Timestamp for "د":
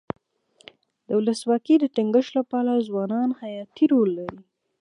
1.07-1.09, 1.79-1.85